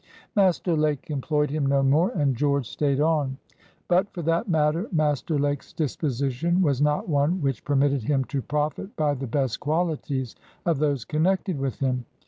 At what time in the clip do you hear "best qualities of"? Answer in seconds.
9.27-10.79